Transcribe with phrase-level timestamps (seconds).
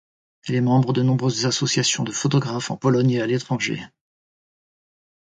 [0.47, 3.83] Elle est membre de nombreuses associations de photographes en Pologne et à l'étranger.